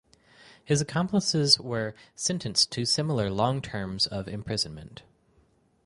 [0.65, 5.03] His accomplices were sentenced to similar long terms of imprisonment.